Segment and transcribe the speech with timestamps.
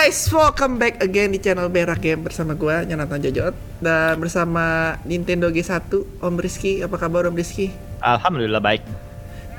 [0.00, 3.52] guys, welcome back again di channel Berak Game bersama gua Jonathan Jojot
[3.84, 5.92] dan bersama Nintendo G1
[6.24, 6.80] Om Rizky.
[6.80, 7.68] Apa kabar Om Rizky?
[8.00, 8.80] Alhamdulillah baik.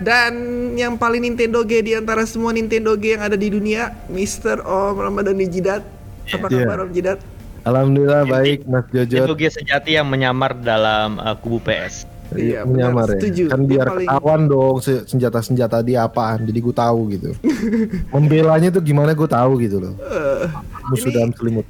[0.01, 0.33] Dan
[0.73, 4.65] yang paling Nintendo G di antara semua Nintendo G yang ada di dunia, Mr.
[4.65, 5.85] Om Ramadan Jidat.
[6.33, 6.65] Apa Yeah.
[6.65, 7.21] kabar Om Jidat?
[7.61, 12.09] Alhamdulillah baik Mas Itu Jojot G sejati yang menyamar dalam uh, kubu PS.
[12.33, 13.19] Iya, menyamar benar, ya.
[13.19, 13.43] setuju.
[13.47, 16.39] Kan biar paling- ketahuan dong se- senjata-senjata dia apaan.
[16.41, 17.29] Jadi gue tahu gitu.
[18.13, 19.93] Membelanya tuh gimana gue tahu gitu loh.
[19.97, 20.45] Eh,
[20.87, 21.65] Musuh ini- dalam selimut.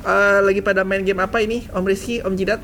[0.00, 2.60] eh, lagi pada main game apa ini Om Rizky, Om Jidat?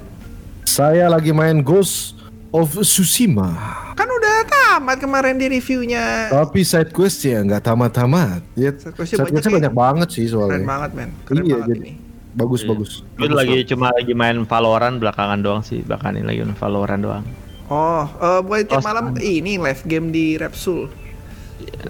[0.63, 2.19] Saya lagi main Ghost
[2.51, 3.55] of Tsushima.
[3.93, 6.29] Kan udah tamat kemarin di reviewnya.
[6.29, 8.43] Tapi side quest ya nggak tamat-tamat.
[8.55, 9.71] Ya, Side questnya banyak banyak, ya.
[9.73, 10.65] banget sih Keren soalnya.
[10.65, 11.93] banget men, keren Iya, banget jadi- ini.
[12.31, 12.69] Bagus Iya.
[12.71, 12.91] bagus.
[13.17, 13.69] Gue Bagus lagi banget.
[13.69, 17.25] cuma lagi main Valorant belakangan doang sih, belakangan ini lagi main Valorant doang.
[17.67, 20.91] Oh, eh, bukan tiap Oh, malam ini live game di Repsul.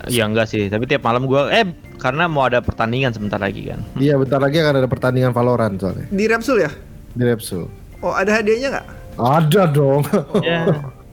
[0.07, 1.63] Ya enggak sih, tapi tiap malam gua eh
[1.97, 3.81] karena mau ada pertandingan sebentar lagi kan.
[3.95, 6.71] Iya bentar lagi akan ada pertandingan Valorant soalnya Di Repsul ya?
[7.11, 7.67] di Repsol.
[8.01, 8.87] Oh, ada hadiahnya nggak?
[9.17, 10.03] Ada dong.
[10.47, 10.63] Ya.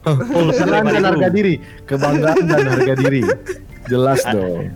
[0.08, 1.54] Kebanggaan dan harga diri,
[1.84, 3.20] kebanggaan dan harga diri.
[3.86, 4.72] Jelas dong.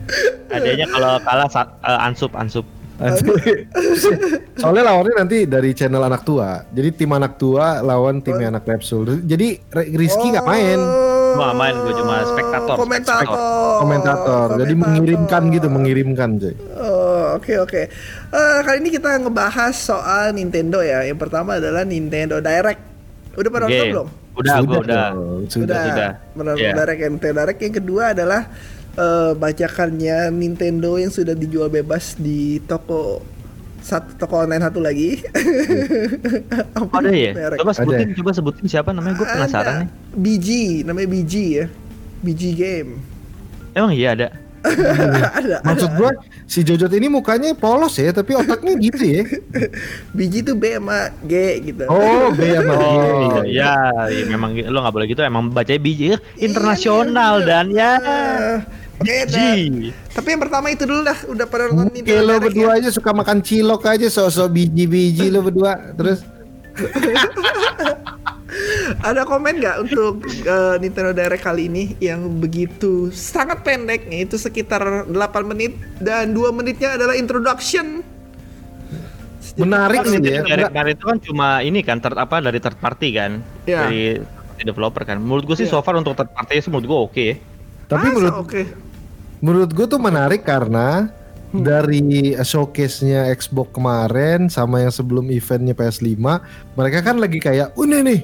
[0.50, 1.48] Adanya kalau kalah
[1.80, 2.66] eh, ansup ansup.
[4.56, 6.62] Soalnya lawannya nanti dari channel anak tua.
[6.70, 9.24] Jadi tim anak tua lawan timnya anak Repsul.
[9.24, 9.58] Jadi
[9.96, 10.78] Rizky nggak main.
[11.32, 13.24] Gua nggak main, gua cuma spektator, Komentator.
[13.24, 13.78] spektator.
[13.80, 14.46] komentator.
[14.60, 14.84] Jadi Komentator.
[14.84, 16.54] mengirimkan gitu, mengirimkan cuy.
[16.76, 17.82] Oh, oke oke.
[18.28, 21.00] Eh, kali ini kita ngebahas soal Nintendo ya.
[21.08, 22.80] Yang pertama adalah Nintendo Direct.
[23.32, 23.72] Udah pada Oke.
[23.72, 24.08] nonton belum?
[24.32, 25.06] Udah, gua udah.
[25.12, 25.82] dong, Sudah.
[25.88, 26.10] sudah.
[26.36, 26.72] Benar Iya.
[26.76, 27.60] Direct Nintendo Direct.
[27.64, 28.40] Yang kedua adalah
[28.96, 33.22] eh, bacakannya Nintendo yang sudah dijual bebas di toko
[33.82, 35.18] satu toko online satu lagi.
[36.78, 37.32] Apa Ada ya?
[37.34, 37.58] merek?
[37.58, 38.18] Coba sebutin, Ada.
[38.22, 39.18] coba sebutin siapa namanya?
[39.18, 39.88] Gue penasaran nih.
[40.14, 40.48] BG,
[40.86, 41.66] namanya BG ya.
[42.22, 42.90] BG Game.
[43.74, 44.28] Emang iya ada.
[44.62, 45.58] ada.
[45.66, 45.98] Maksud ada.
[45.98, 46.10] gua
[46.46, 49.22] si Jojot ini mukanya polos ya, tapi otaknya gitu ya.
[50.16, 51.34] BG tuh B sama G
[51.66, 51.82] gitu.
[51.90, 52.84] Oh, B sama G.
[52.86, 55.26] Oh iya, iya, memang lo nggak boleh gitu.
[55.26, 57.98] Emang bacanya biji internasional dan ya.
[59.00, 59.56] Beda.
[60.12, 62.78] Tapi yang pertama itu dulu dah, udah pada nonton Oke lo Direct berdua ya?
[62.84, 65.96] aja suka makan cilok aja sosok biji-biji lo berdua.
[65.96, 66.20] Terus
[69.02, 75.08] Ada komen nggak untuk eh, Nintendo Direct kali ini yang begitu sangat pendek itu sekitar
[75.08, 75.16] 8
[75.48, 78.04] menit dan 2 menitnya adalah introduction.
[79.52, 80.40] menarik sih ya.
[80.40, 83.80] Dari kemarin itu kan cuma ini kan third apa dari third party kan Iya.
[83.84, 84.02] dari
[84.62, 85.20] developer kan.
[85.20, 85.76] Menurut gue sih Iya.
[85.76, 87.26] so far untuk third party menurut gue oke.
[87.92, 88.62] Tapi Masa menurut oke.
[89.38, 91.10] menurut gue tuh menarik karena
[91.50, 92.02] dari
[92.34, 96.16] showcase-nya Xbox kemarin sama yang sebelum eventnya PS5
[96.72, 98.20] mereka kan lagi kayak oh ini nih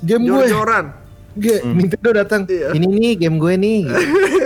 [0.00, 0.86] game gue Jor-joran.
[1.34, 1.72] Ge- Hmm.
[1.72, 2.74] Nintendo datang Iya.
[2.74, 3.80] ini nih game gue nih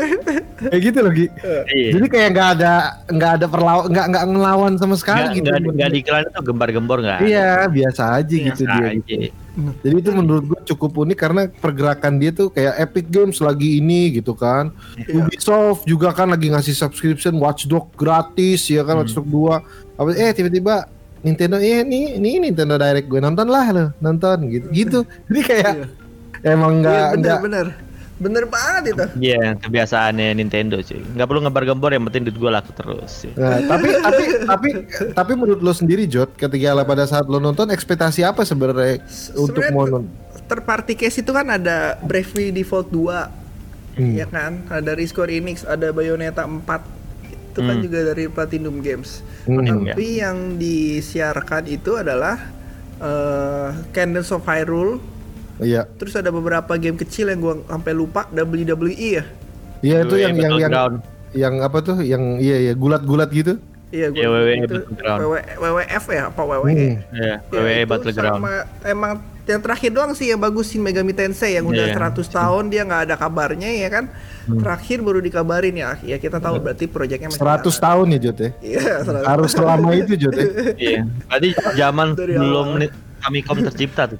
[0.62, 1.26] kayak gitu loh Gi
[1.66, 1.90] Iya.
[1.92, 2.72] jadi kayak nggak ada
[3.08, 6.40] nggak ada perlawan nggak nggak ngelawan sama sekali Nggak gitu nggak nggak di iklan itu
[6.42, 7.18] gembar-gembor nggak?
[7.22, 9.16] iya biasa aja gitu Biasa dia aja.
[9.84, 14.16] Jadi itu menurut gue cukup unik karena pergerakan dia tuh kayak Epic Games lagi ini
[14.16, 14.72] gitu kan.
[14.96, 15.28] Iya.
[15.28, 20.08] Ubisoft juga kan lagi ngasih subscription Watch Dogs gratis ya kan Watch Dogs 2 apa
[20.16, 20.88] eh tiba-tiba
[21.20, 24.98] Nintendo eh ini ini Nintendo Direct gue nonton lah lo nonton gitu gitu.
[25.28, 25.74] Jadi kayak
[26.48, 27.66] emang Iya nggak bener nggak bener.
[28.22, 29.04] Bener banget itu.
[29.18, 31.02] Iya, kebiasaannya Nintendo cuy.
[31.02, 33.26] Nggak perlu ngebar-gembor yang penting duit gue laku terus.
[33.26, 33.32] sih.
[33.34, 34.68] Nah, tapi tapi tapi
[35.10, 39.02] tapi menurut lo sendiri Jot ketika pada saat lo nonton ekspektasi apa sebenarnya
[39.34, 40.10] untuk Sebenarnya mau nonton
[40.46, 43.42] Third party case itu kan ada Bravely Default 2
[43.92, 44.16] Hmm.
[44.16, 46.64] ya kan ada dari Square Enix ada Bayonetta 4
[47.52, 47.84] itu kan Hmm.
[47.84, 49.84] juga dari Platinum Games Hmm.
[49.84, 52.40] tapi yang disiarkan itu adalah
[52.96, 54.96] eh Candles of Hyrule
[55.62, 59.24] Iya terus ada beberapa game kecil yang gua sampai lupa WWE ya
[59.80, 60.96] iya itu yang yang yang Battleground.
[61.32, 63.56] yang apa tuh yang iya iya gulat-gulat gitu
[63.88, 65.18] iya Iya, WWE itu Battleground.
[65.22, 66.94] WW- WWF ya apa WWE Hmm.
[67.12, 68.34] Iya, Ya, WWE itu Battleground.
[68.36, 68.52] sama
[68.84, 69.12] emang
[69.42, 71.98] yang terakhir doang sih yang bagus Shin Megami Tensei yang udah Iya.
[71.98, 74.06] 100 tahun dia nggak ada kabarnya ya kan
[74.42, 74.58] Hmm.
[74.58, 77.78] terakhir baru dikabarin ya ya kita tahu berarti proyeknya masih 100 jalan.
[77.80, 81.00] tahun ya Jot ya iya 100 harus selama itu Jot ya Iya.
[81.28, 82.68] Berarti zaman belum
[83.22, 84.18] Famicom tercipta tuh.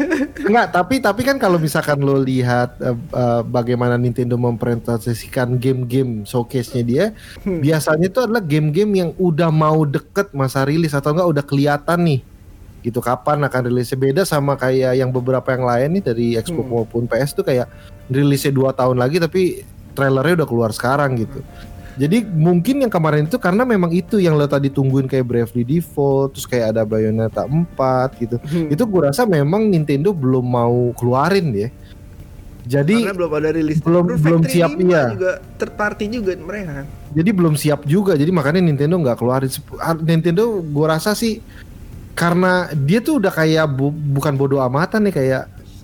[0.48, 6.82] Enggak, tapi tapi kan kalau misalkan lo lihat eh, eh, bagaimana Nintendo mempresentasikan game-game showcase-nya
[6.84, 7.04] dia,
[7.42, 7.58] Hmm.
[7.58, 12.20] biasanya itu adalah game-game yang udah mau deket masa rilis atau enggak udah kelihatan nih.
[12.82, 16.74] Gitu kapan akan rilisnya beda sama kayak yang beberapa yang lain nih dari Xbox Hmm.
[16.76, 17.66] maupun PS tuh kayak
[18.06, 19.62] rilisnya dua tahun lagi tapi
[19.92, 21.40] trailernya udah keluar sekarang gitu.
[21.94, 26.32] Jadi mungkin yang kemarin itu karena memang itu yang lo tadi tungguin kayak Bravely Default,
[26.32, 27.68] terus kayak ada Bayonetta 4
[28.18, 28.68] gitu Hmm.
[28.68, 31.68] itu gue rasa memang Nintendo belum mau keluarin ya
[32.62, 33.76] Jadi Karena belum ada rilis.
[33.76, 35.02] belum- belum siap, 5 iya.
[35.10, 38.14] juga third party juga mereka jadi belum siap juga.
[38.14, 39.50] Jadi makanya Nintendo nggak keluarin.
[39.76, 41.44] Ah, Nintendo gua rasa sih
[42.14, 45.42] karena dia tuh udah kayak bu- bukan bodoh amatan nih kayak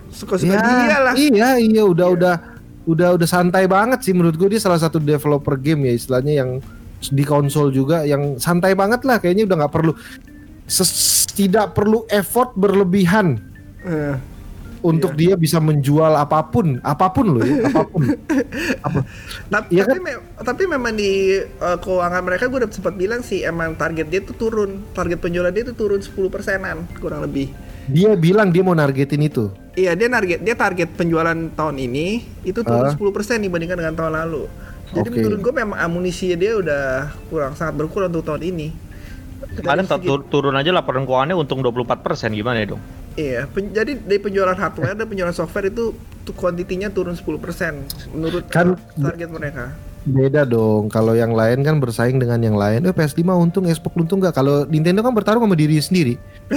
[0.08, 1.12] Suka-suka ya, dia lah.
[1.14, 2.34] Iya, iya udah udah
[2.88, 6.50] udah udah santai banget sih menurut gue dia salah satu developer game ya istilahnya yang
[6.98, 9.92] di konsol juga yang santai banget lah kayaknya udah nggak perlu
[10.66, 13.38] ses- tidak perlu effort berlebihan
[13.78, 14.16] Eh,
[14.82, 18.02] untuk dia bisa menjual apa pun, apa pun loh ya, apa pun.
[18.86, 19.00] Apa?
[19.48, 23.42] Tapi, Iya tapi, me- tapi memang di uh, keuangan mereka gue udah sempat bilang sih
[23.42, 27.50] emang target dia tuh turun, target penjualan dia tuh turun 10 persenan kurang lebih.
[27.88, 29.48] Dia bilang dia mau nargetin itu.
[29.72, 32.06] Iya dia target dia target penjualan tahun ini
[32.42, 32.92] itu turun Ah.
[32.92, 34.44] 10% dibandingkan dengan tahun lalu.
[34.88, 35.14] Jadi Oke.
[35.14, 36.84] menurut gue memang amunisi dia udah
[37.28, 38.68] kurang sangat berkurang untuk tahun ini.
[39.38, 42.82] Kemarin tur- turun aja laporan keuangannya untung 24% gimana ya dong?
[43.14, 45.94] Iya, pen- jadi dari penjualan hardware dan penjualan software itu
[46.28, 47.82] kuantitinya turun 10%
[48.12, 49.64] menurut Kan- uh, target mereka.
[50.04, 50.88] Beda dong.
[50.88, 52.80] Kalau yang lain kan bersaing dengan yang lain.
[52.82, 54.32] Eh PS5 untung, Xbox untung nggak?
[54.32, 56.14] Kalau Nintendo kan bertarung sama diri sendiri.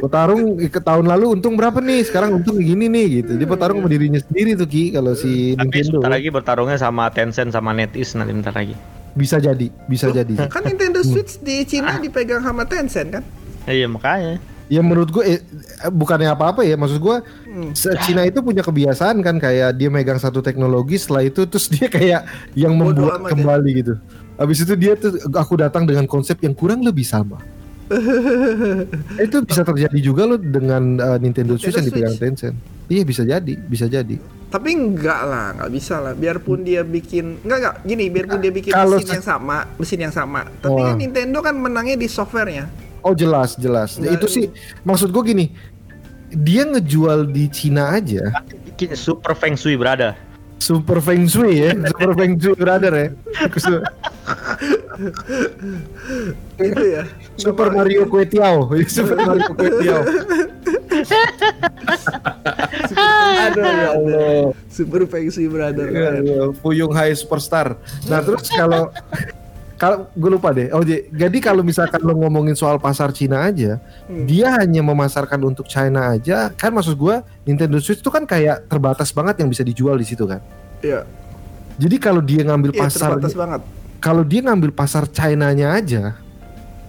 [0.00, 2.00] bertarung ke tahun lalu untung berapa nih?
[2.02, 3.36] Sekarang untung gini nih gitu.
[3.36, 6.00] Dia bertarung sama dirinya sendiri tuh Ki kalau si Tapi Nintendo.
[6.00, 8.74] sebentar lagi bertarungnya sama Tencent sama NetEase nanti bentar lagi.
[9.10, 10.34] Bisa jadi, bisa jadi.
[10.54, 13.22] Kan Nintendo Switch di Cina dipegang sama Tencent kan?
[13.64, 14.40] Iya makanya.
[14.66, 15.38] Ya menurut gue eh,
[15.82, 16.78] eh, bukannya apa-apa ya.
[16.78, 17.16] Maksud gue
[17.50, 17.74] Hmm.
[17.74, 21.90] se- Cina itu punya kebiasaan kan kayak dia megang satu teknologi setelah itu terus dia
[21.90, 22.22] kayak
[22.54, 23.34] yang membuat ya.
[23.34, 23.94] kembali gitu.
[24.38, 27.42] Habis itu dia tuh aku datang dengan konsep yang kurang lebih sama.
[29.26, 32.56] itu bisa terjadi juga loh dengan uh, Nintendo Switch yang dipegang Tencent.
[32.90, 34.18] Iya bisa jadi, bisa jadi.
[34.50, 36.12] Tapi enggak lah, nggak bisa lah.
[36.14, 40.14] Biarpun dia bikin, enggak enggak, gini, biarpun dia bikin Kalau mesin yang sama, mesin yang
[40.14, 40.40] sama.
[40.58, 40.90] Tapi Wah.
[40.90, 42.66] kan Nintendo kan menangnya di softwarenya.
[43.06, 43.94] Oh jelas, jelas.
[43.98, 44.44] Nggak- itu sih
[44.82, 45.46] maksud gue gini.
[46.30, 48.22] Dia ngejual di Cina aja
[48.78, 50.14] Ki- Super Feng Shui berada.
[50.62, 53.08] Super Feng Shui ya, Super Feng Shui brother ya.
[56.60, 57.02] Itu ya.
[57.36, 60.02] Super Mario Kue Tiao, Super Mario Kue Tiao.
[63.40, 64.42] Aduh ya Allah.
[64.68, 65.88] Super Shui brother.
[65.88, 67.76] Ya, ya, Puyung Hai Superstar.
[68.06, 68.92] Nah terus kalau
[69.80, 70.68] kalau gue lupa deh.
[70.76, 74.28] Oh jadi kalau misalkan lo ngomongin soal pasar Cina aja, Hmm.
[74.28, 76.52] dia hanya memasarkan untuk China aja.
[76.52, 77.16] Kan maksud gue
[77.48, 80.44] Nintendo Switch itu kan kayak terbatas banget yang bisa dijual di situ kan.
[80.84, 81.08] Iya.
[81.80, 83.62] Jadi kalau dia ngambil Iya, pasar, terbatas banget.
[84.00, 86.16] Kalau dia ngambil pasar China-nya aja,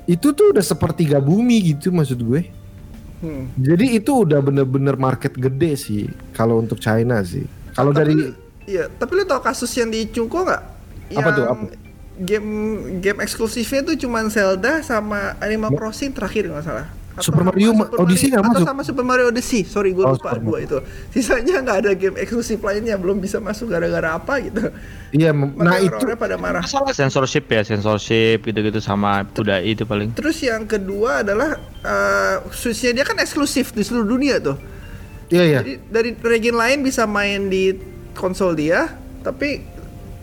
[0.08, 2.48] itu tuh udah sepertiga bumi gitu maksud gue.
[3.22, 3.54] Hmm.
[3.54, 7.46] Jadi itu udah bener-bener market gede sih kalau untuk China sih.
[7.78, 10.63] Kalau dari Iya, tapi lu tau kasus yang di Cungko nggak?
[11.18, 11.63] Apa tuh, apa?
[12.22, 12.52] Game
[13.02, 16.88] game eksklusifnya tuh cuman Zelda sama Animal Crossing terakhir nggak salah.
[17.12, 18.66] Atau Super Mario sama Odyssey nggak atau masuk?
[18.66, 19.62] sama Super Mario Odyssey.
[19.63, 20.78] Sorry, gue Oh, lupa Super dua itu.
[21.10, 24.72] Sisanya nggak ada game eksklusif lainnya belum bisa masuk gara-gara apa gitu.
[25.12, 26.63] iya, nah itu pada marah.
[26.63, 30.12] Masalah censorship ya, censorship gitu-gitu sama udah itu paling.
[30.12, 34.56] Terus yang kedua adalah uh, Switch-nya dia kan eksklusif di seluruh dunia tuh.
[35.28, 35.60] iya iya.
[35.60, 37.75] Jadi dari region lain bisa main di
[38.13, 38.88] konsol dia,
[39.19, 39.60] tapi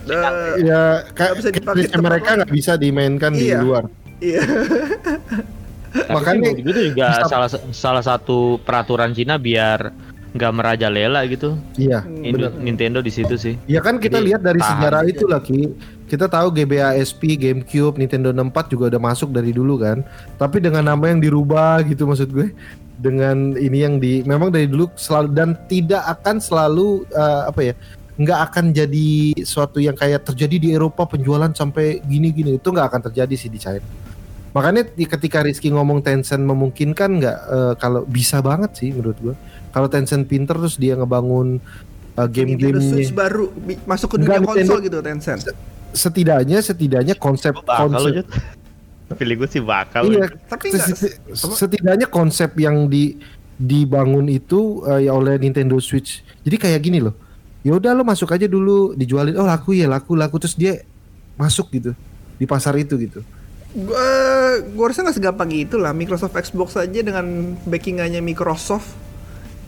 [0.04, 2.36] uh, Ya, kayak bisa dipakai mereka lain.
[2.40, 3.60] nggak bisa dimainkan di Iya.
[3.60, 3.84] luar.
[4.18, 4.40] iya.
[5.94, 9.92] Makanya itu juga bisa- salah salah satu peraturan Cina biar
[10.36, 11.56] nggak merajalela gitu.
[11.80, 12.52] Iya, Indo-.
[12.60, 13.54] Nintendo di situ sih.
[13.64, 15.10] Ya kan kita Jadi, lihat dari sejarah aja.
[15.10, 15.72] itu lagi.
[16.08, 20.04] Kita tahu GBA SP, GameCube, Nintendo 64 juga udah masuk dari dulu kan.
[20.36, 22.52] Tapi dengan nama yang dirubah gitu maksud gue.
[22.98, 27.74] Dengan ini yang di memang dari dulu selalu dan tidak akan selalu eh, apa ya?
[28.18, 33.02] nggak akan jadi suatu yang kayak terjadi di Eropa penjualan sampai gini-gini itu nggak akan
[33.10, 33.78] terjadi sih di China.
[34.50, 39.34] Makanya di- ketika Rizky ngomong Tencent memungkinkan nggak eh, kalau bisa banget sih menurut gue.
[39.68, 41.60] Kalau Tencent pinter terus dia ngebangun
[42.18, 43.44] Nintendo Switch game-gamenya baru
[43.84, 45.40] masuk ke dunia Enggak, konsol Nintendo- gitu Tencent.
[45.88, 48.24] setidaknya setidaknya konsep Bakal konsep.
[49.18, 50.04] Pilih gue sih bakal.
[50.06, 53.16] iya Tapi nggak- seti- setidaknya konsep yang di
[53.54, 57.10] dibangun itu eh, ya oleh Nintendo Switch jadi kayak gini loh
[57.60, 60.78] ya udah lo masuk aja dulu dijualin oh laku ya laku laku terus dia
[61.34, 61.90] masuk gitu
[62.36, 63.18] di pasar itu gitu
[63.68, 64.08] Gua,
[64.72, 65.92] gua rasa nggak segampang itu lah.
[65.92, 67.24] Microsoft Xbox aja dengan
[67.62, 68.88] backingannya Microsoft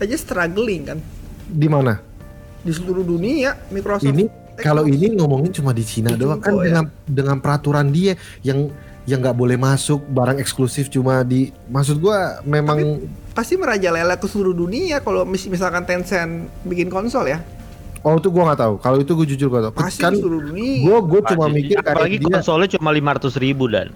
[0.00, 0.98] aja struggling kan
[1.44, 2.00] di mana
[2.60, 4.08] di seluruh dunia Microsoft.
[4.08, 4.64] ini Xbox.
[4.64, 6.64] kalau ini ngomongin cuma di Cina Di doang kan ya.
[6.64, 8.72] dengan dengan peraturan dia yang
[9.04, 14.56] yang nggak boleh masuk barang eksklusif cuma di maksud gua memang pasti merajalela ke seluruh
[14.56, 17.44] dunia kalau mis- misalkan Tencent bikin konsol ya.
[18.00, 20.80] Oh itu gua nggak tahu kalau itu gua jujur gak tahu Pasti kan seluruh dunia.
[20.80, 23.88] gue gue cuma mikir apalagi dia konsolnya cuma 500 ribu dan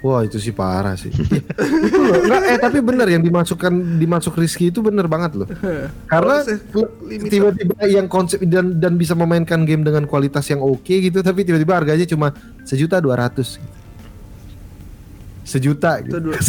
[0.00, 1.12] Wah itu sih parah sih.
[1.84, 2.24] Itu loh.
[2.24, 5.44] Nggak, eh tapi bener yang dimasukkan dimasuk Rizky itu bener banget loh.
[6.12, 6.40] Karena
[7.04, 11.76] tiba-tiba yang konsep dan dan bisa memainkan game dengan kualitas yang oke gitu, tapi tiba-tiba
[11.76, 12.32] harganya cuma
[12.64, 13.60] sejuta dua ratus.
[15.44, 16.16] Sejuta gitu.
[16.16, 16.40] Itu dua-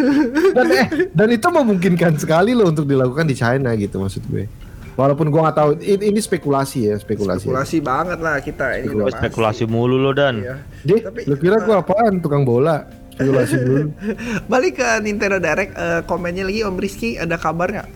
[0.56, 4.48] dan eh dan itu memungkinkan sekali loh untuk dilakukan di China gitu maksud gue.
[4.92, 7.44] Walaupun gua nggak tahu ini, ini spekulasi ya spekulasi.
[7.44, 10.38] spekulasi banget lah kita ini Gua udah spekulasi mulu lo dan.
[10.38, 10.56] Iya.
[10.82, 12.84] Deh, Tapi- lu kira gua apaan tukang bola?
[13.10, 13.88] Spekulasi dulu.
[14.52, 17.88] Balik ke Nintendo Direct eh, komennya lagi Om Rizky ada kabar nggak?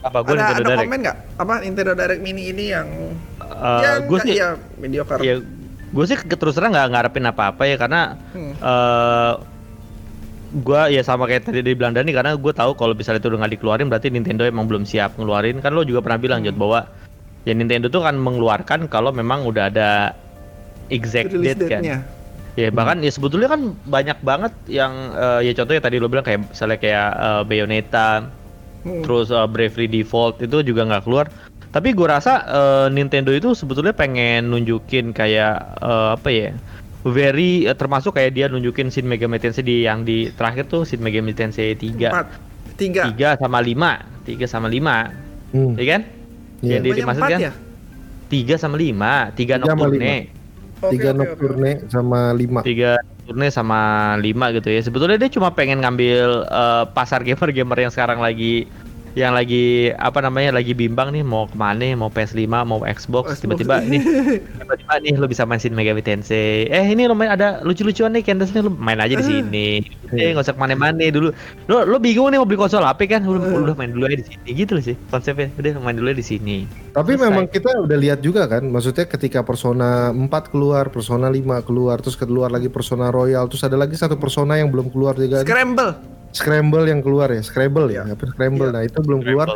[0.00, 0.80] Apa gue Ada, Nintendo ada Direct?
[0.82, 1.16] komen nggak?
[1.36, 2.88] Apa Nintendo Direct Mini ini yang
[3.42, 5.20] Eh, yang gue nggak- sih ya mediocre.
[5.20, 5.34] ya
[5.90, 8.52] gue sih ke- terus terang nggak ngarepin apa-apa ya karena Hmm.
[8.54, 9.32] eh
[10.50, 13.54] gue ya sama kayak tadi dibilang Dani karena gue tahu kalau misalnya itu udah nggak
[13.58, 15.62] dikeluarin berarti Nintendo emang belum siap ngeluarin.
[15.62, 16.90] Kan lo juga pernah bilang Jod bahwa
[17.46, 20.12] ya Nintendo tuh kan mengeluarkan kalau memang udah ada
[20.90, 21.82] exact Release date kan
[22.58, 26.50] ya bahkan ya sebetulnya kan banyak banget yang eh, ya contohnya tadi lo bilang kayak
[26.50, 28.28] misalnya kayak eh, Bayonetta
[28.80, 29.04] Hmm.
[29.04, 31.28] terus uh, Bravely Default itu juga nggak keluar.
[31.70, 36.50] Tapi gue rasa uh, Nintendo itu sebetulnya pengen nunjukin kayak uh, apa ya
[37.02, 41.00] very uh, termasuk kayak dia nunjukin Shin Megami Tensei di yang di terakhir tuh Shin
[41.00, 42.26] Megami Tensei 3 Empat,
[42.76, 43.08] tiga.
[43.08, 45.74] 3 sama 5 3 sama 5 Hmm.
[45.74, 46.02] ya kan
[46.60, 46.78] Iya.
[46.78, 47.52] yang di, Banyak dimaksud kan ya?
[48.30, 50.14] 3 sama 5 3 Tiga Nocturne
[50.80, 51.18] Tiga oke, oke.
[51.18, 52.60] Nocturne sama lima.
[52.62, 53.80] tiga Nocturne sama
[54.16, 54.22] 5
[54.54, 58.64] gitu ya sebetulnya dia cuma pengen ngambil uh, pasar gamer-gamer yang sekarang lagi
[59.18, 63.42] yang lagi apa namanya lagi bimbang nih mau ke mana mau PS5 mau Xbox.
[63.42, 64.00] Tiba-tiba nih
[64.62, 66.70] tiba-tiba nih lo bisa main Shin Megami Tensei.
[66.70, 69.82] Eh ini lo main ada lucu-lucuan nih Candace nih lo main aja di sini.
[70.14, 71.34] Eh nggak usah ke mana-mana dulu.
[71.66, 73.26] Lo lo bingung nih mau beli konsol HP kan?
[73.26, 74.48] Udah, udah main dulu aja di sini.
[74.54, 75.50] Gitu loh sih konsepnya.
[75.58, 76.56] Udah main dulu aja di sini.
[76.94, 77.26] Tapi Selesai.
[77.30, 82.18] memang kita udah lihat juga kan, maksudnya ketika Persona 4 keluar, Persona 5 keluar, terus
[82.18, 85.46] keluar lagi Persona Royal, terus ada lagi satu Persona yang belum keluar juga.
[85.46, 86.19] Scramble.
[86.30, 88.14] Scramble yang keluar ya, Scrabble ya, Iya.
[88.14, 88.70] apa Scramble.
[88.70, 88.74] Iya.
[88.74, 89.48] Nah, itu belum keluar.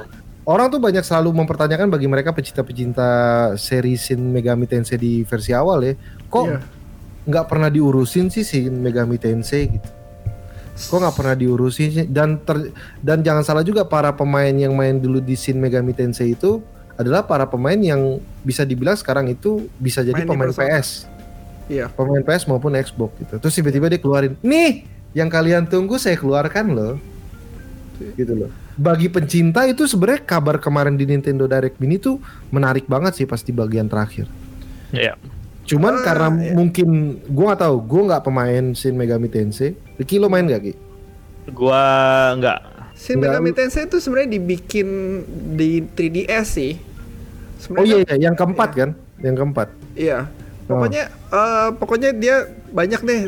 [0.45, 3.09] Orang tuh banyak selalu mempertanyakan bagi mereka pecinta-pecinta
[3.57, 5.95] seri Shin Megami Tensei di versi awal ya,
[6.29, 6.59] kok Iya.
[7.25, 9.89] nggak pernah diurusin sih Shin Megami Tensei gitu.
[10.75, 12.05] Kok nggak pernah diurusin sih?
[12.05, 16.35] Dan ter- dan jangan salah juga para pemain yang main dulu di Shin Megami Tensei
[16.35, 16.61] itu
[16.95, 18.03] adalah para pemain yang
[18.43, 20.51] bisa dibilang sekarang itu bisa jadi Main pemain.
[20.53, 21.09] PS,
[21.67, 21.89] Iya.
[21.89, 23.35] pemain PS maupun Xbox gitu.
[23.41, 26.95] Terus tiba-tiba dia keluarin, nih yang kalian tunggu saya keluarkan loh,
[28.19, 28.51] gitu loh.
[28.75, 32.19] Bagi pencinta itu sebenarnya kabar kemarin di Nintendo Direct Mini tuh
[32.51, 34.27] menarik banget sih pas di bagian terakhir.
[34.91, 35.15] ya
[35.65, 36.53] Cuman Ah, karena iya.
[36.53, 36.89] mungkin
[37.31, 39.79] gua nggak tahu, gua nggak pemain Shin Megami Tensei.
[39.97, 40.75] Ricky lo main gak Ki?
[41.53, 41.83] gua
[42.37, 42.59] nggak
[42.95, 44.89] Shin Megami Tensei itu sebenarnya dibikin
[45.57, 46.73] di 3DS sih.
[47.73, 48.91] Oh iya, iya, yang keempat kan?
[49.25, 49.69] Yang keempat.
[49.97, 50.29] Iya.
[50.69, 52.37] Pokoknya eh, pokoknya dia
[52.73, 53.21] banyak deh.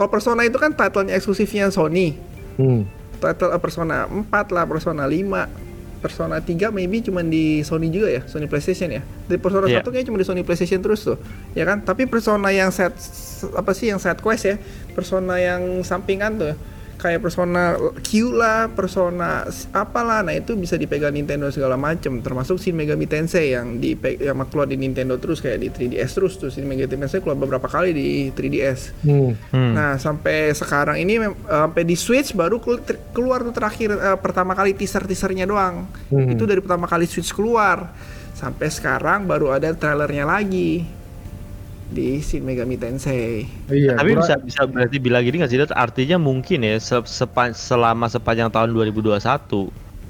[0.00, 2.16] Kalau Persona itu kan titlenya eksklusifnya Sony.
[2.56, 2.88] Hmm.
[3.20, 6.00] Title eh, Persona 4 lah, Persona 5.
[6.00, 9.04] Persona 3 maybe cuman di Sony juga ya, Sony PlayStation ya.
[9.28, 9.84] Di Persona Iya.
[9.84, 11.20] 1 kayaknya cuma di Sony PlayStation terus tuh.
[11.52, 11.84] Ya kan?
[11.84, 12.96] Tapi Persona yang set
[13.52, 14.56] apa sih yang side quest ya?
[14.96, 16.56] Persona yang sampingan tuh.
[17.00, 20.20] Kayak Persona Q lah, Persona apalah.
[20.20, 24.68] Nah, itu bisa dipegang Nintendo segala macem termasuk Shin Megami Tensei yang di yang keluar
[24.68, 28.08] di Nintendo terus kayak di 3DS terus tuh Shin Megami Tensei keluar beberapa kali di
[28.36, 28.92] 3DS.
[29.00, 29.32] Hmm.
[29.48, 29.72] Hmm.
[29.72, 31.16] Nah, sampai sekarang ini
[31.48, 32.60] sampai di Switch baru
[33.16, 35.88] keluar tuh terakhir eh, pertama kali teaser-teasernya doang.
[36.12, 36.36] Hmm.
[36.36, 37.96] Itu dari pertama kali Switch keluar.
[38.36, 40.99] Sampai sekarang baru ada trailernya lagi
[41.90, 43.44] di Shin Megami Tensei.
[43.66, 43.98] Iya.
[43.98, 45.58] Tapi bisa bisa berarti bilang gini nggak sih?
[45.68, 49.18] Artinya mungkin ya se- sepa- selama sepanjang tahun 2021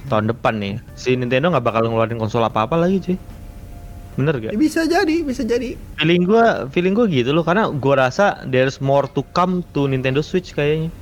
[0.09, 3.17] tahun depan nih si Nintendo nggak bakal ngeluarin konsol apa-apa lagi cuy.
[4.19, 4.53] Bener gak?
[4.53, 5.79] Ya, bisa jadi, bisa jadi.
[5.97, 10.21] Feeling gua feeling gua gitu loh karena gua rasa there's more to come to Nintendo
[10.21, 10.93] Switch kayaknya.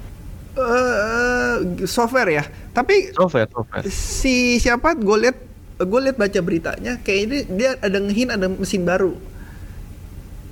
[0.58, 1.54] eh
[1.86, 2.44] software ya.
[2.70, 3.84] Tapi Software, software.
[3.88, 5.36] si siapa gue lihat
[5.78, 9.14] gue lihat baca beritanya kayak ini dia ada ngehin ada mesin baru.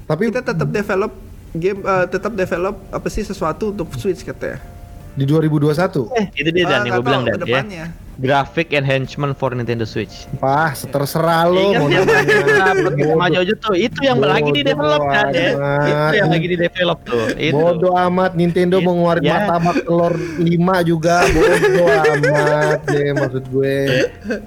[0.07, 1.13] Tapi Kita tetap develop
[1.53, 4.61] game eh, tetap develop apa sih sesuatu untuk Switch katanya.
[5.13, 7.87] di 2021 Eh, itu dia Dan yang nggak gua bilang tahu, Dan ya.
[8.17, 10.25] Graphic enhancement for Nintendo Switch.
[10.41, 12.25] Pah, terserah lo Iya kan
[13.13, 15.51] sama Jojo tuh itu yang Bodoh lagi di develop kan ya.
[15.85, 17.27] Itu yang lagi di develop tuh.
[17.37, 17.53] Itu.
[17.53, 19.43] Bodoh amat Nintendo mau ngeluarin Ya.
[19.43, 20.47] martabak telur 5
[20.87, 23.77] juga bodoh amat deh maksud gue.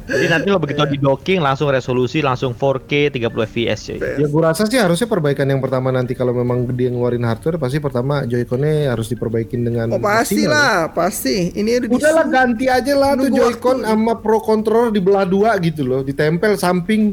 [0.08, 3.98] Jadi nanti lo begitu di docking langsung resolusi langsung 4K 30 fps cuy.
[4.02, 7.78] Ya gue rasa sih harusnya perbaikan yang pertama nanti kalau memang dia ngeluarin hardware pasti
[7.78, 10.50] pertama Joy-Con-nya harus diperbaikin dengan Oh pasti ya.
[10.50, 11.54] lah, pasti.
[11.54, 15.84] Ini udah Udahlah ganti aja lah tuh Nunggu Joy-Con sama Pro Controller dibelah dua gitu
[15.84, 17.12] loh, ditempel samping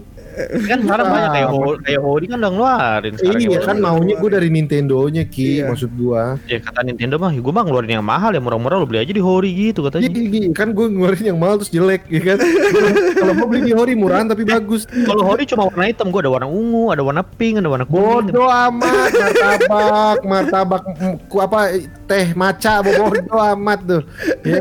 [0.68, 3.40] Kan sekarang banyak kayak Hori, kayak Hori kan udah ngeluarin sekarang.
[3.40, 3.60] Iya ya.
[3.64, 5.72] kan maunya gue dari Nintendo-nya Ki, Iya.
[5.72, 6.36] maksud gua.
[6.44, 9.22] Ya kata Nintendo mah, gue mah ngeluarin yang mahal ya murah-murah lo beli aja di
[9.24, 10.12] Hori gitu katanya.
[10.12, 10.50] iya, iya.
[10.52, 12.38] kan gue ngeluarin yang mahal terus jelek ya kan.
[13.24, 14.84] Kalau mau beli di Hori murahan tapi bagus.
[14.84, 18.30] Kalau Hori cuma warna hitam, gue ada warna ungu, ada warna pink, ada warna kuning.
[18.30, 20.82] Bodoh amat martabak, martabak
[21.26, 21.74] ku apa
[22.06, 24.02] teh maca bodoh amat tuh.
[24.44, 24.60] Ya.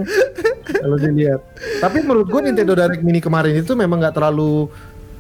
[0.65, 1.41] Kalau dilihat.
[1.83, 4.69] Tapi menurut gue Nintendo Direct Mini kemarin itu memang nggak terlalu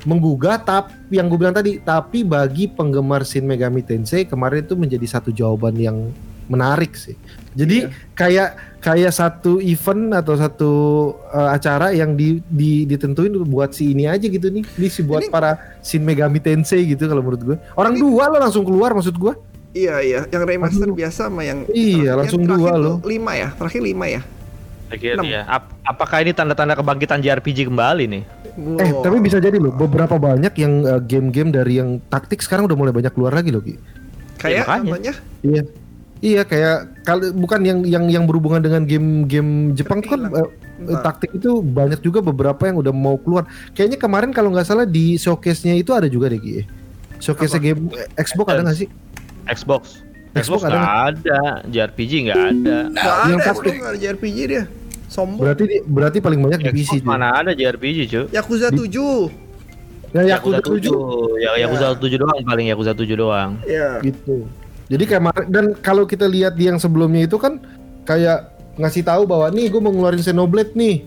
[0.05, 5.05] menggugah tapi yang gue bilang tadi tapi bagi penggemar Shin Megami Tensei kemarin itu menjadi
[5.09, 6.13] satu jawaban yang
[6.45, 7.17] menarik sih.
[7.57, 10.71] Jadi kayak kayak satu event atau satu
[11.33, 14.61] uh, acara yang di, di ditentuin buat si ini aja gitu nih.
[14.61, 17.57] Ini sih buat Ini- para Shin Megami Tensei gitu kalau menurut gue.
[17.73, 19.33] Orang dua lo langsung keluar maksud gue.
[19.75, 20.95] Iya iya, yang remaster Aduh.
[20.95, 23.03] biasa sama yang Iya, langsung dua loh.
[23.03, 24.21] Lima ya, terakhir lima ya.
[24.85, 25.25] Akhirnya Enam.
[25.25, 25.41] ya.
[25.47, 28.23] Ap- apakah ini tanda-tanda kebangkitan JRPG kembali nih?
[28.77, 29.01] Eh Wow.
[29.01, 32.93] tapi bisa jadi loh beberapa banyak yang uh, game-game dari yang taktik sekarang udah mulai
[32.93, 33.75] banyak keluar lagi loh Ki.
[34.37, 35.63] kayak Ya, contohnya Iya.
[36.17, 41.03] Iya kayak kalau bukan yang yang yang berhubungan dengan game-game Jepang tuh kan eh, Bentar.
[41.05, 43.43] taktik itu banyak juga beberapa yang udah mau keluar.
[43.71, 46.63] Kayaknya kemarin kalau nggak salah di showcase-nya itu ada juga deh Ki.
[47.17, 47.61] Showcase Apa?
[47.61, 48.87] game eh, Xbox ada nggak sih?
[49.45, 49.99] Xbox.
[50.35, 51.39] Xbox ada nggak ada,
[51.71, 52.77] JRPG nggak ada.
[52.91, 54.63] Nggak yang ada, nggak ada JRPG dia.
[55.07, 55.39] Sombong.
[55.47, 56.99] Berarti di- berarti paling banyak di PC.
[57.07, 58.23] Mana ada JRPG cuy?
[58.35, 59.31] Yakuza 7.
[60.11, 61.43] Ya Yakuza Yakuza 7 7.
[61.43, 63.51] Ya Yakuza 7 doang paling Yakuza 7 doang.
[63.63, 63.99] Ya.
[64.03, 64.43] gitu.
[64.85, 67.57] Jadi kayak dan kalau kita lihat di yang sebelumnya itu kan
[68.05, 71.01] kayak ngasih tahu bahwa nih gue mau ngeluarin Xenoblade nih.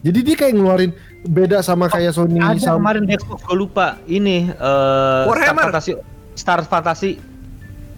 [0.00, 0.92] Jadi dia kayak ngeluarin
[1.28, 4.00] beda sama kayak Sony Ada sama kemarin Xbox gue lupa.
[4.08, 5.54] Ini eh Star.
[5.68, 5.92] Fantasy
[6.34, 7.10] Star Fantasy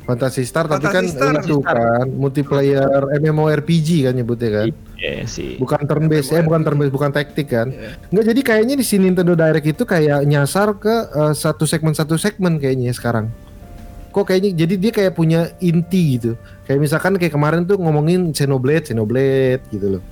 [0.03, 1.35] Fantasy Star tapi kan Fantasy Star.
[1.47, 2.91] itu kan multiplayer
[3.23, 4.67] MMORPG kan nyebutnya kan.
[4.99, 5.59] Iya sih.
[5.59, 7.71] Bukan turn based, eh bukan turn based, bukan taktik kan.
[7.71, 7.99] Iya.
[8.11, 12.19] Nggak jadi kayaknya di sini Nintendo Direct itu kayak nyasar ke eh, satu segmen satu
[12.19, 13.31] segmen kayaknya sekarang.
[14.13, 16.37] Kok kayaknya jadi dia kayak punya inti gitu.
[16.69, 20.03] Kayak misalkan kayak kemarin tuh ngomongin Xenoblade, Xenoblade gitu loh.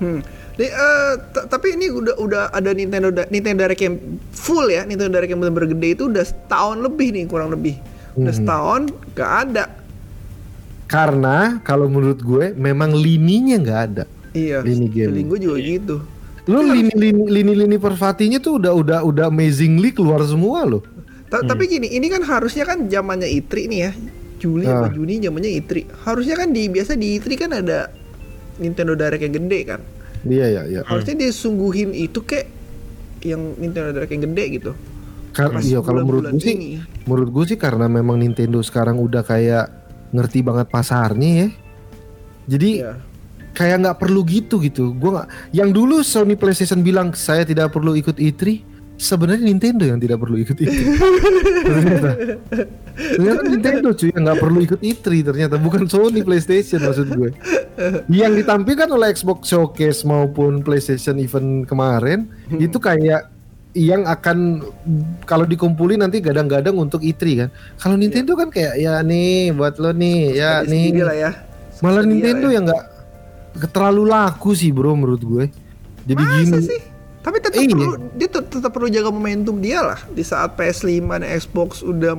[0.00, 0.24] Hmm.
[0.56, 0.72] Di-
[1.32, 3.96] t- tapi ini udah udah ada Nintendo Nintendo Direct yang
[4.32, 7.76] full ya, Nintendo Direct yang benar-benar gede itu udah setahun lebih nih kurang lebih.
[8.12, 8.38] Udah Mhm.
[8.38, 9.64] setahun gak ada.
[10.84, 14.04] Karena kalau menurut gue memang lininya nggak ada.
[14.30, 14.62] Iya.
[14.62, 15.08] Lini game.
[15.08, 15.96] Feeling gue juga gitu.
[16.46, 20.82] Lu lini lini lini lini Persvatinya tuh udah udah udah amazingly keluar semua loh.
[21.30, 23.92] Ta- Tapi gini, ini kan harusnya kan zamannya Itri nih ya.
[24.40, 24.82] Juli Ah.
[24.82, 25.86] apa Juni zamannya Itri.
[26.02, 27.86] Harusnya kan di biasa di Itri kan ada
[28.58, 29.80] Nintendo Direct yang gede kan.
[30.26, 30.80] Iya ya ya.
[30.82, 32.50] Harusnya dia sungguhin itu kayak
[33.22, 34.72] yang Nintendo Direct yang gede gitu.
[35.30, 36.70] Pas iya kalau menurut gue sih ini.
[37.06, 39.70] menurut gue sih karena memang Nintendo sekarang udah kayak
[40.10, 41.48] ngerti banget pasarnya ya.
[42.50, 42.98] Jadi Iya.
[43.54, 44.90] kayak nggak perlu gitu gitu.
[44.94, 45.28] Gua nggak.
[45.54, 48.66] Yang dulu Sony PlayStation bilang saya tidak perlu ikut E3.
[49.00, 50.76] Sebenarnya Nintendo yang tidak perlu ikut E3.
[51.64, 52.10] ternyata.
[53.00, 57.30] Ternyata Nintendo cuy yang nggak perlu ikut E3 ternyata bukan Sony PlayStation maksud gue.
[58.12, 62.28] Yang ditampilkan oleh Xbox Showcase maupun PlayStation event kemarin
[62.60, 63.30] itu kayak
[63.72, 64.66] yang akan
[65.22, 67.48] kalau dikumpulin nanti gadang-gadang untuk E3 kan.
[67.76, 70.90] Kalau Nintendo kan kayak ya nih buat lo nih ya nih.
[70.98, 71.30] lah ya.
[71.78, 72.54] Malah Nintendo ya.
[72.58, 72.84] yang nggak
[73.68, 75.44] terlalu laku sih bro menurut gue.
[76.02, 76.66] Jadi Masa gini.
[76.66, 76.80] sih?
[77.20, 77.70] Tapi tetap Iya.
[77.70, 82.16] perlu dia tet- tetap perlu jaga momentum dia lah di saat PS5 dan Xbox udah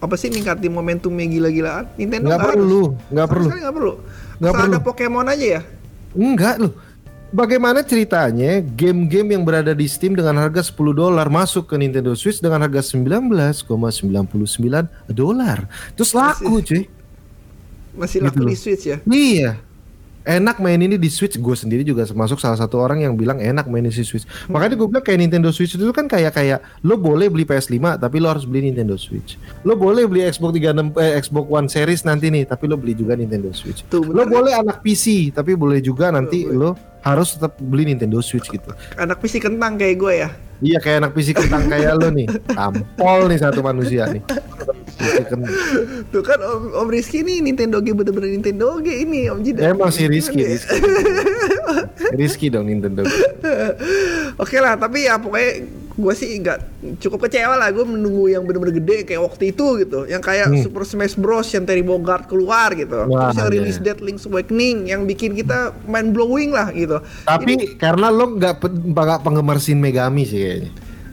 [0.00, 1.84] apa sih ningkatin momentumnya gila-gilaan.
[1.94, 3.46] Nintendo Nggak perlu, nggak perlu.
[3.48, 3.92] nggak perlu.
[4.36, 4.86] Nggak Asal ada perlu.
[4.86, 5.62] Pokemon aja ya.
[6.10, 6.72] Enggak loh.
[7.30, 12.42] Bagaimana ceritanya game-game yang berada di Steam dengan harga 10 dolar masuk ke Nintendo Switch
[12.42, 13.70] dengan harga 19,99
[15.14, 15.70] dolar.
[15.94, 16.90] Terus laku cuy.
[17.94, 18.58] Masih Gitu laku di loh.
[18.58, 18.98] Switch ya.
[19.06, 19.62] Iya.
[20.30, 21.34] Enak main ini di Switch.
[21.42, 24.22] Gue sendiri juga termasuk salah satu orang yang bilang enak main di Switch.
[24.46, 28.22] Makanya gue bilang kayak Nintendo Switch itu kan kayak kayak lo boleh beli PS5 tapi
[28.22, 29.34] lo harus beli Nintendo Switch.
[29.66, 33.18] Lo boleh beli Xbox 36 eh, Xbox One Series nanti nih tapi lo beli juga
[33.18, 33.82] Nintendo Switch.
[33.90, 38.46] Tuh, Lo boleh anak PC tapi boleh juga nanti lo harus tetap beli Nintendo Switch
[38.46, 38.70] gitu.
[39.02, 40.30] Anak PC kentang kayak gue ya.
[40.60, 42.28] Iya kayak anak PC kentang kayak lo nih.
[42.52, 44.20] Tampol nih satu manusia nih.
[45.00, 45.52] Kentang.
[46.08, 49.72] Tuh kan Om, Om Rizky nih Nintendo G bener-bener Nintendo G ini Om Jidan.
[49.72, 50.44] Emang si Rizky?
[50.44, 50.76] Rizky.
[52.12, 53.04] Rizky dong Nintendo.
[54.36, 55.50] Oke lah, tapi ya pokoknya
[55.90, 56.58] gue sih nggak
[56.96, 60.62] cukup kecewa lah gue menunggu yang bener-bener gede kayak waktu itu gitu, yang kayak Hmm.
[60.62, 63.54] Super Smash Bros yang Terry Bogard keluar gitu, Wah, terus yang iya.
[63.54, 66.98] rilis Dead Link's Awakening yang bikin kita mind blowing lah gitu.
[67.22, 70.70] Tapi karena lo nggak pe- penggemar Shin Megami sih kayaknya.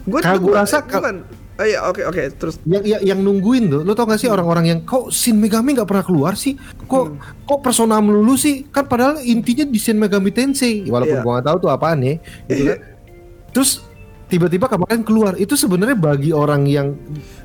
[0.07, 0.19] gue
[0.49, 1.15] rasa bukan.
[1.57, 4.65] Oh iya oke oke terus Yang yang, yang nungguin tuh, lo tau gak sih orang-orang
[4.69, 6.53] yang kok Shin Megami nggak pernah keluar sih?
[6.85, 7.05] Kok
[7.49, 8.69] kok persona melulu sih?
[8.69, 11.25] Kan padahal intinya di Shin Megami Tensei, walaupun Iya.
[11.25, 12.13] gua nggak tahu tuh apaan ya,
[12.45, 12.79] gitu kan.
[13.57, 13.81] Terus
[14.27, 16.93] tiba-tiba kemarin keluar itu sebenarnya bagi orang yang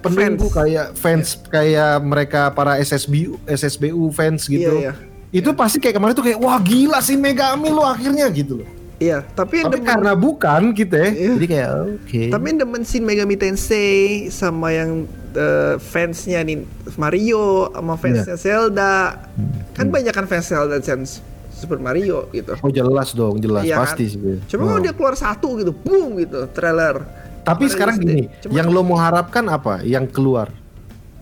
[0.03, 0.57] penunggu Fans.
[0.61, 4.83] kayak fans kayak mereka para SSBU SSBU fans gitu.
[4.83, 4.94] Iya, iya.
[5.33, 8.68] Itu pasti kayak kemarin tuh kayak wah gila sih Megami lo akhirnya gitu loh.
[9.03, 11.09] Iya, tapi yang Tapi demen- karena bukan gitu ya.
[11.09, 11.31] Iya.
[11.35, 12.23] Jadi kayak oke.
[12.31, 13.91] Tapi yang demen Shin Megami Tensei
[14.29, 14.91] sama yang
[15.33, 16.62] eh, fansnya nih
[16.95, 19.27] Mario sama fansnya Zelda.
[19.73, 21.03] Kan banyak kan fans Zelda dan
[21.51, 22.55] Super Mario gitu.
[22.57, 24.12] Oh jelas dong, jelas Iya pasti kan?
[24.12, 24.37] sih.
[24.47, 24.67] Cuma Oh.
[24.69, 27.03] kalau dia keluar satu gitu, boom gitu, trailer.
[27.41, 29.83] Tapi Kemarin sekarang gini, Cuma- yang lo mau harapkan apa?
[29.83, 30.47] Yang keluar.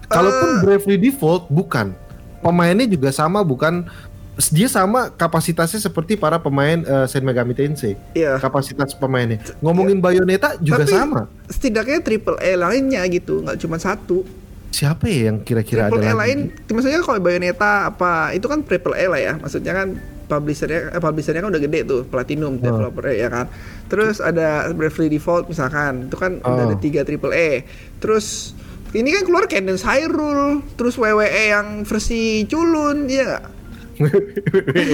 [0.07, 0.61] Kalaupun Eh.
[0.61, 1.95] Bravely Default bukan.
[2.41, 3.85] Pemainnya juga sama bukan
[4.49, 8.01] dia sama kapasitasnya seperti para pemain eh, Shin Megami Tensei.
[8.13, 8.39] Iya.
[8.39, 9.43] Kapasitas pemainnya.
[9.59, 11.29] Ngomongin Bayonetta juga Tapi sama.
[11.45, 14.25] setidaknya triple A lainnya gitu, nggak cuma satu.
[14.71, 16.21] Siapa ya yang kira-kira ada Triple A lagi?
[16.23, 19.33] lain, maksudnya kalau Bayonetta apa itu kan triple A lah ya.
[19.35, 19.89] Maksudnya kan
[20.25, 22.63] publishernya, eh, publishernya kan udah gede tuh, Platinum Oh.
[22.63, 23.51] developer ya kan.
[23.91, 26.69] Terus ada Bravely Default misalkan, itu kan udah Oh.
[26.71, 27.67] ada tiga triple A.
[27.99, 28.55] Terus
[28.91, 31.19] ini kan keluar Cadence Hyrule, terus WWE
[31.51, 33.45] yang versi culun, iya nggak?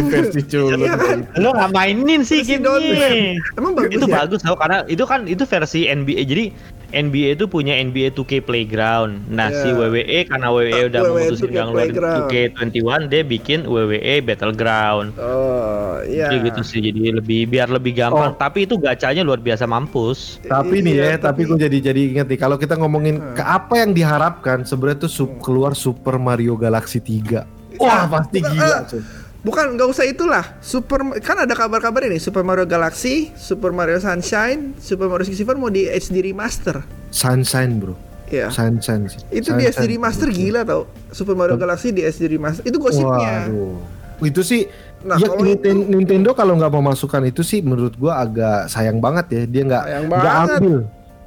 [0.07, 0.83] Versi culun.
[0.83, 1.19] Iya kan?
[1.39, 3.15] Lo nggak mainin sih Versi game download.
[3.57, 4.15] Emang bagus itu ya?
[4.23, 6.45] bagus tau karena itu kan itu versi NBA jadi
[6.87, 9.27] NBA itu punya NBA 2K Playground.
[9.27, 9.59] Nah, Iya.
[9.59, 12.23] si WWE karena WWE udah WWE memutuskan 2K nggak ngeluarin Playground.
[12.31, 15.09] 2K21, dia bikin WWE Battleground.
[15.19, 16.31] Oh, iya.
[16.31, 18.33] Jadi gitu sih, jadi lebih biar lebih gampang.
[18.33, 18.39] Oh.
[18.39, 20.39] Tapi itu gacanya luar biasa mampus.
[20.47, 23.83] Tapi nih Iya, ya, tapi gue jadi jadi inget nih kalau kita ngomongin ke apa
[23.83, 27.43] yang diharapkan sebenarnya tuh sup- keluar Super Mario Galaxy 3.
[27.79, 28.79] Wah, pasti bukan, gila.
[28.87, 29.01] cuy.
[29.41, 30.45] Bukan, nggak usah itulah.
[30.59, 35.71] Super kan ada kabar-kabar ini Super Mario Galaxy, Super Mario Sunshine, Super Mario 64 mau
[35.71, 36.83] di HD remaster.
[37.15, 37.95] Sunshine, Bro.
[38.27, 38.51] Ya.
[38.51, 39.23] Sunshine sih.
[39.31, 39.71] Itu di Sunshine.
[39.71, 40.91] HD remaster gila tau.
[41.11, 42.67] Super Mario Galaxy di HD remaster.
[42.67, 43.47] Itu gosipnya.
[43.47, 43.79] Waduh.
[44.19, 44.67] Itu sih
[45.07, 48.99] Nah, ya, kalau Ninten- itu- Nintendo kalau nggak memasukkan itu sih menurut gua agak sayang
[48.99, 49.43] banget ya.
[49.47, 50.77] Dia nggak nggak ambil.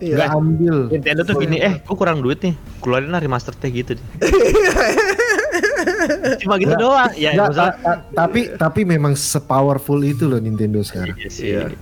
[0.04, 0.16] Iya.
[0.20, 0.78] Nggak ambil.
[0.92, 3.96] Nintendo tuh gini, eh, gua kurang duit nih, keluarin lah remaster teh gitu.
[6.44, 7.12] Cuma gitu Nggak, doang.
[7.16, 11.16] Ya, ta- ta- tapi tapi memang sepowerful itu loh Nintendo sekarang.
[11.20, 11.46] Iya sih.
[11.54, 11.74] Iya.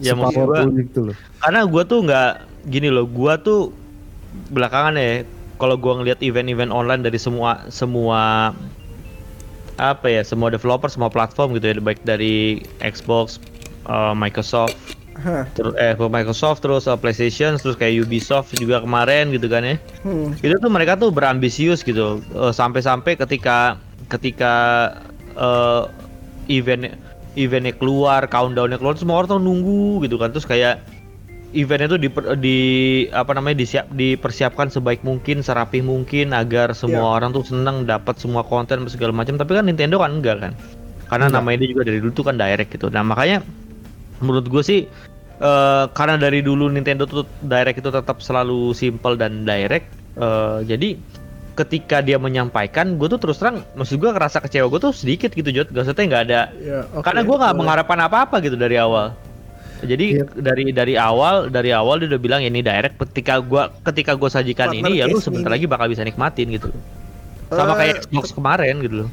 [0.00, 1.16] Ya gua, sepowerful itu loh.
[1.40, 2.32] karena gua tuh nggak
[2.68, 3.72] gini loh, gua tuh
[4.52, 5.24] belakangan ya,
[5.56, 8.52] kalau gua ngeliat event-event online dari semua semua
[9.76, 13.36] apa ya, semua developer, semua platform gitu ya, baik dari Xbox,
[13.88, 14.72] eh, Microsoft,
[15.52, 19.76] Terus eh Microsoft terus eh, PlayStation, terus kayak Ubisoft juga kemarin gitu kan ya.
[20.00, 20.36] Hmm.
[20.36, 24.54] itu tuh mereka tuh berambisius gitu Eh, sampai-sampai ketika ketika
[25.32, 25.82] eh,
[26.52, 26.94] event
[27.34, 30.80] eventnya keluar countdownnya keluar semua orang tuh nunggu gitu kan terus kayak
[31.52, 32.58] eventnya tuh di, di
[33.10, 37.14] apa namanya disiap dipersiapkan sebaik mungkin serapih mungkin agar semua Iya.
[37.16, 40.52] orang tuh seneng dapat semua konten segala macam tapi kan Nintendo kan enggak kan
[41.06, 41.38] karena Enggak.
[41.40, 43.44] namanya dia juga dari dulu tuh kan direct gitu nah makanya
[44.20, 44.80] menurut gue sih
[45.38, 50.96] eh, karena dari dulu Nintendo tuh direct itu tetap selalu simple dan direct eh, jadi
[51.56, 55.48] ketika dia menyampaikan gue tuh terus terang maksud gue ngerasa kecewa gue tuh sedikit gitu
[55.48, 57.00] Jod gak usah nggak ada Ya, oke.
[57.00, 59.16] karena gue nggak mengharapkan apa-apa gitu dari awal
[59.80, 60.24] jadi Iya.
[60.36, 64.72] dari dari awal dari awal dia udah bilang ini direct ketika gua ketika gue sajikan
[64.72, 65.56] Partner ini ya lu sebentar ini.
[65.60, 66.72] lagi bakal bisa nikmatin gitu
[67.52, 69.08] sama Eh, kayak Xbox kemarin gitu loh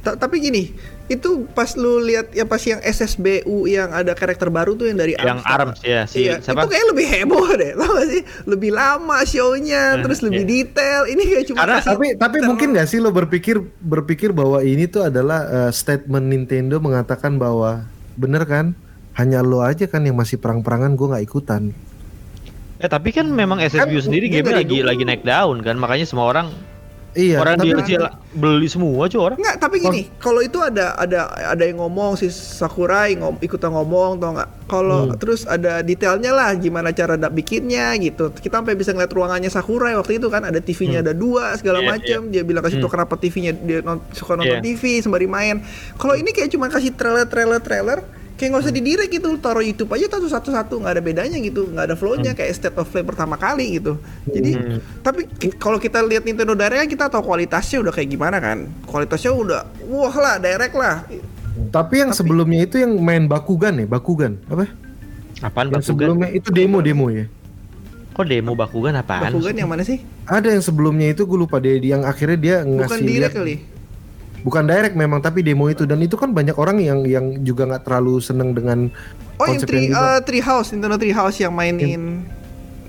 [0.00, 0.72] Ta- tapi gini,
[1.06, 5.12] itu pas lu lihat ya pas yang SSBU yang ada karakter baru tuh yang dari
[5.12, 5.84] yang ARMS nggak?
[5.84, 8.22] ya si iya, siapa itu kayak lebih heboh deh, tau gak sih?
[8.46, 10.50] Lebih lama show-nya, Eh, terus lebih iya.
[10.50, 11.00] detail.
[11.04, 14.86] Ini kayak cuma Karena- kasih Tapi tapi mungkin nggak sih lo berpikir berpikir bahwa ini
[14.86, 17.84] tuh adalah eh, statement Nintendo mengatakan bahwa
[18.16, 18.72] bener kan
[19.12, 21.76] hanya lo aja kan yang masih perang-perangan gue nggak ikutan.
[22.78, 24.88] eh tapi kan memang SSBU Kan sendiri game lagi dulu.
[24.88, 26.48] lagi naik daun kan makanya semua orang
[27.10, 27.42] Iya.
[27.42, 27.98] orang tapi DLC
[28.30, 32.30] beli semua cuy orang Enggak, tapi gini, kalau itu ada ada ada yang ngomong si
[32.30, 34.50] Sakurai ngom, ikutan ngomong tau nggak?
[34.64, 35.18] Kalau Hmm.
[35.18, 38.30] terus ada detailnya lah gimana cara bikinnya gitu.
[38.30, 41.88] Kita sampai bisa ngeliat ruangannya Sakurai waktu itu kan ada TV-nya ada dua segala Iya,
[41.88, 42.20] macam.
[42.30, 42.86] Dia bilang kasih Hmm.
[42.86, 44.62] kenapa TV-nya dia non- suka nonton Iya.
[44.62, 45.66] TV sembari main.
[45.98, 47.98] Kalau ini kayak cuma kasih trailer trailer trailer
[48.40, 51.36] kayak nggak usah di direct gitu taruh YouTube aja satu satu satu nggak ada bedanya
[51.36, 54.00] gitu nggak ada flow-nya kayak State of Play pertama kali gitu.
[54.24, 54.80] Jadi Hmm.
[55.04, 58.64] tapi kalau kita lihat Nintendo Direct kan kita tahu kualitasnya udah kayak gimana kan?
[58.88, 61.04] Kualitasnya udah wah lah direct lah.
[61.68, 64.64] Tapi yang sebelumnya itu yang main Bakugan ya, Bakugan apa?
[65.40, 65.82] apaan Yang Bakugan?
[65.84, 67.28] sebelumnya itu demo-demo ya.
[68.10, 68.96] kok demo Bakugan?
[68.96, 70.00] Apaan Bakugan yang mana sih?
[70.24, 73.54] Ada yang sebelumnya itu gue lupa deh yang akhirnya dia bukan ngasih direct lihat kali
[74.42, 75.84] bukan direct memang tapi demo itu.
[75.84, 78.88] Dan itu kan banyak orang yang yang juga nggak terlalu seneng dengan
[79.40, 82.24] oh yang yang juga- eh, tree house Nintendo Tree House yang mainin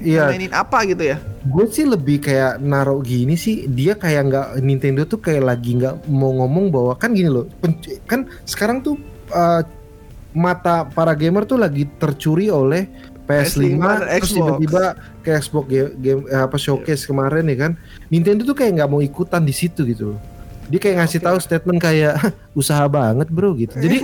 [0.01, 1.21] Iya, mainin apa gitu ya?
[1.45, 3.69] Gue sih lebih kayak naruh gini sih.
[3.69, 7.45] Dia kayak nggak Nintendo tuh kayak lagi nggak mau ngomong bahwa kan gini loh
[8.09, 8.97] kan sekarang tuh
[9.29, 9.61] uh,
[10.33, 12.89] mata para gamer tuh lagi tercuri oleh
[13.29, 14.33] PS5 dan terus Xbox.
[14.33, 14.83] tiba-tiba
[15.21, 17.71] ke Xbox game, game eh, apa showcase kemarin ya kan.
[18.09, 20.19] Nintendo tuh kayak nggak mau ikutan di situ gitu loh
[20.71, 21.27] dia kayak ngasih Oke.
[21.27, 22.13] tahu statement kayak
[22.53, 23.97] usaha banget bro gitu jadi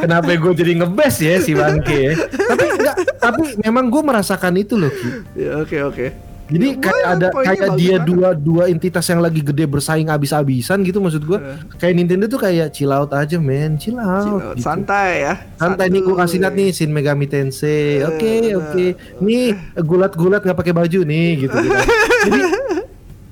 [0.00, 4.74] kenapa gue jadi ngebes ya si bangke ya tapi enggak tapi memang gue merasakan itu
[4.74, 5.08] loh Ki.
[5.36, 6.06] Ya oke oke.
[6.48, 8.08] jadi Ya, kayak ada kayak dia banget.
[8.08, 11.56] dua dua entitas yang lagi gede bersaing abis-abisan gitu maksud gue Eh.
[11.76, 14.64] kayak Nintendo tuh kayak chill out aja men chill out, Chill out, gitu.
[14.64, 15.34] Santai ya.
[15.54, 18.00] Santai nih gue kasih lihat nih Shin Megami Tensei.
[18.02, 18.84] Oke Eh, oke.
[19.20, 21.52] Nih gulat-gulat nggak pakai baju nih gitu.
[21.54, 21.76] gitu.
[22.24, 22.40] Jadi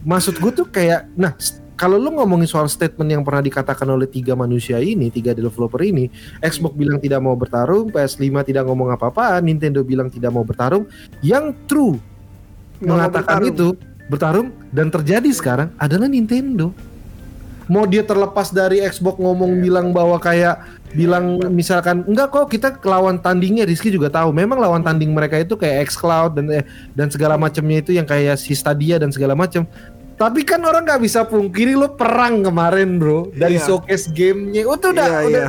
[0.06, 1.34] maksud gue tuh kayak nah
[1.76, 6.08] kalau lu ngomongin soal statement yang pernah dikatakan oleh tiga manusia ini, tiga developer ini,
[6.40, 10.88] Xbox bilang tidak mau bertarung, PS5 tidak ngomong apa-apa, Nintendo bilang tidak mau bertarung.
[11.20, 11.96] Yang true
[12.80, 13.52] Nggak mengatakan bertarung.
[13.52, 13.68] itu
[14.08, 16.72] bertarung dan terjadi sekarang adalah Nintendo.
[17.66, 20.62] Mau dia terlepas dari Xbox ngomong bilang bahwa kayak
[20.94, 25.58] bilang misalkan enggak kok kita lawan tandingnya Rizky juga tahu memang lawan tanding mereka itu
[25.58, 26.64] kayak xCloud dan eh,
[26.94, 29.66] dan segala macamnya itu yang kayak si Stadia dan segala macam
[30.16, 33.64] tapi kan orang nggak bisa pungkiri lo perang kemarin bro dari Iya.
[33.64, 35.48] showcase gamenya itu udah Iya, udah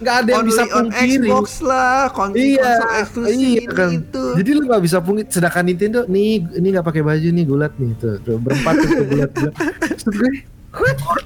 [0.00, 3.64] nggak ada yang Only bisa on pungkiri Xbox lah, kon Iya, konsol eksklusif iya ini
[3.68, 3.88] kan.
[3.92, 4.24] itu.
[4.34, 5.26] Jadi lu nggak bisa pungkit.
[5.28, 9.30] Sedangkan Nintendo nih, ini nggak pakai baju nih gulat nih tuh, tuh berempat tuh gulat.
[9.30, 9.54] gulat.
[9.84, 10.32] Maksud gue,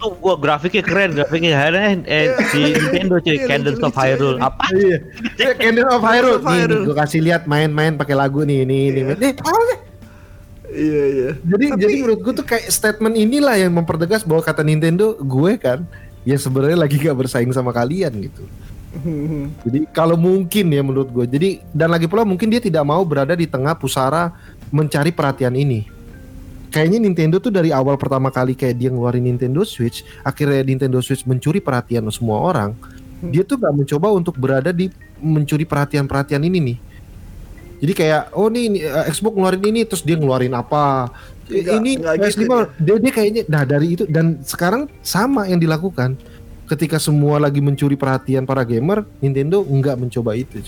[0.00, 3.92] Oh, gua grafiknya keren, grafiknya ada eh si Nintendo cuy, Iya, Candles of.
[3.92, 4.40] Hyrule.
[4.40, 4.64] Apa?
[4.72, 4.98] iya.
[5.44, 6.40] Eh, Candle of Hyrule.
[6.40, 9.02] Nih, gue kasih lihat main-main pakai lagu nih, nih, nih.
[9.04, 9.14] Iya.
[9.14, 9.78] Nih, apa sih?
[10.74, 11.30] Iya iya.
[11.38, 15.54] Jadi, Tapi- jadi menurut gue tuh kayak statement inilah yang mempertegas bahwa kata Nintendo, gue
[15.54, 15.86] kan,
[16.26, 18.42] ya sebenarnya lagi gak bersaing sama kalian gitu.
[19.66, 21.26] Jadi kalau mungkin ya menurut gue.
[21.30, 24.34] Jadi dan lagi pula mungkin dia tidak mau berada di tengah pusara
[24.70, 25.86] mencari perhatian ini.
[26.74, 31.22] Kayaknya Nintendo tuh dari awal pertama kali kayak dia ngeluarin Nintendo Switch, akhirnya Nintendo Switch
[31.22, 32.74] mencuri perhatian semua orang.
[33.30, 34.90] Dia tuh gak mencoba untuk berada di
[35.22, 36.78] mencuri perhatian-perhatian ini nih.
[37.76, 41.10] Jadi kayak oh nih eh, Xbox ngeluarin ini terus dia ngeluarin apa?
[41.46, 45.44] Eh, Nggak- ini nggak PS5 gitu dia, dia kayaknya nah dari itu dan sekarang sama
[45.44, 46.16] yang dilakukan
[46.64, 50.64] ketika semua lagi mencuri perhatian para gamer, Nintendo nggak mencoba itu.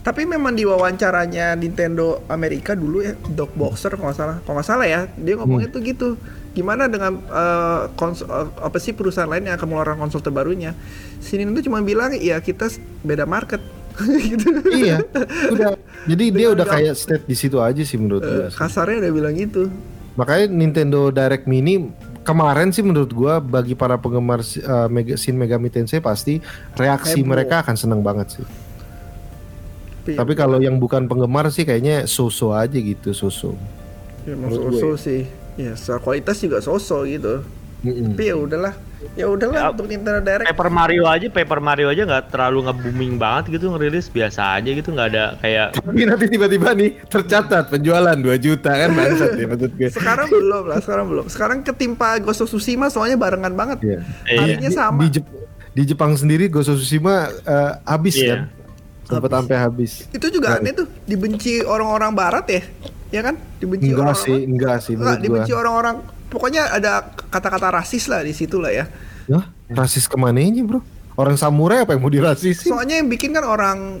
[0.00, 4.68] Tapi memang di wawancaranya Nintendo Amerika dulu ya, Doc Boxer kalau nggak salah, kalau nggak
[4.68, 5.76] salah ya, dia ngomongnya Hmm.
[5.76, 6.08] tuh gitu.
[6.50, 10.76] Gimana dengan eh, kons- eh, apa sih perusahaan lain yang akan mengeluarkan konsol terbarunya?
[11.18, 12.68] Si Nintendo cuma bilang ya kita
[13.00, 13.64] beda market
[14.20, 14.44] gitu.
[14.70, 15.00] iya,
[15.48, 15.72] udah.
[16.06, 18.46] Jadi dia udah gam- kayak state di situ aja sih menurut Eh, gue.
[18.52, 19.68] kasarnya udah bilang gitu.
[20.14, 25.68] Makanya Nintendo Direct Mini kemarin sih menurut gua bagi para penggemar uh, Mega, Shin Megami
[25.68, 26.40] Tensei pasti
[26.74, 27.28] reaksi Heboh.
[27.28, 28.46] mereka akan seneng banget sih.
[30.00, 33.52] Tapi, Tapi kalau yang bukan penggemar sih kayaknya so-so aja gitu, so-so.
[34.24, 35.22] ya, menurut so gue sih.
[35.54, 37.44] Ya, secara kualitas juga so-so gitu.
[37.80, 38.12] Mm-mm.
[38.12, 38.74] Tapi ya udahlah.
[39.10, 40.46] Ya udahlah Ya, untuk Nintendo Direct.
[40.46, 44.88] Paper Mario aja, Paper Mario aja nggak terlalu nge-booming banget gitu ngerilis biasa aja gitu
[44.90, 49.72] nggak ada kayak Tapi nanti tiba-tiba nih tercatat penjualan 2 juta kan bangsat ya maksud
[49.72, 49.88] gue.
[49.88, 51.24] Sekarang belum lah, sekarang belum.
[51.26, 53.78] Sekarang ketimpa Ghost of Tsushima soalnya barengan banget.
[53.82, 53.98] Iya.
[54.26, 55.00] eh, Harinya Di- sama.
[55.00, 55.32] Di, Jep-
[55.70, 58.28] di Jepang sendiri Ghost of Tsushima uh, habis Iya.
[58.30, 58.40] kan.
[59.10, 60.06] Sempat sampai habis.
[60.08, 60.62] Itu juga Nggak.
[60.62, 62.62] aneh tuh, dibenci orang-orang barat ya.
[63.10, 63.34] Ya kan?
[63.56, 65.96] Dibenci Enggak orang sih, enggak sih Enggak, dibenci orang-orang
[66.30, 68.84] pokoknya ada kata-kata rasis lah di situ lah ya.
[69.28, 69.44] Hah?
[69.70, 70.80] Rasis ke mananya bro?
[71.18, 72.70] Orang samurai apa yang mau dirasisin?
[72.72, 74.00] Soalnya yang bikin kan orang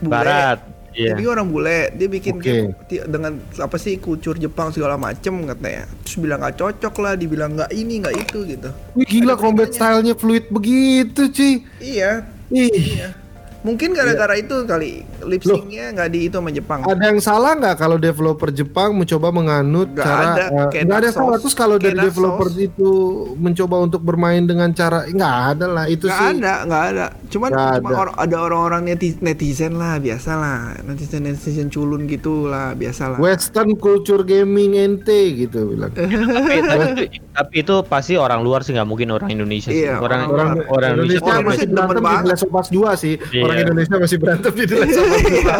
[0.00, 0.10] bule.
[0.10, 0.58] barat.
[0.90, 1.14] Iya.
[1.14, 2.42] Jadi orang bule, dia bikin
[2.90, 5.86] ti- dengan apa sih kultur Jepang segala macem katanya.
[6.02, 8.74] Terus bilang nggak cocok lah, dibilang nggak ini nggak itu gitu.
[8.98, 11.62] Wih gila Ada combat stylenya fluid begitu cuy.
[11.78, 13.14] Iya, Ih, iya.
[13.60, 16.80] Mungkin gara-gara itu kali lip syncnya nggak di itu sama Jepang.
[16.80, 20.44] ada yang salah nggak kalau developer Jepang mencoba menganut Nggak cara ada,
[20.80, 22.56] nggak ada salah terus kalau dari developer Souls.
[22.62, 22.90] itu
[23.36, 27.06] mencoba untuk bermain dengan cara nggak ada lah itu Nggak sih ada, nggak ada.
[27.28, 27.96] Cuman Nggak cuma ada.
[28.00, 30.58] or- ada orang-orang neti- netizen lah, biasa lah.
[30.80, 33.18] Netizen netizen culun gitu lah, biasa lah.
[33.20, 35.92] Western culture gaming ente gitu bilang.
[36.00, 39.84] tapi, tapi, tapi itu pasti orang luar sih nggak mungkin orang Indonesia sih.
[39.84, 42.22] Iya, orang Orang, orang, orang Indonesia, Indonesia orang.
[42.24, 43.14] The Last of Us 2 sih.
[43.50, 45.34] Orang Indonesia masih berantem di Us 2.
[45.34, 45.58] Iya.